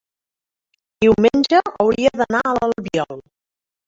diumenge 1.03 1.59
hauria 1.73 2.13
d'anar 2.21 2.39
a 2.53 2.55
l'Albiol. 2.61 3.23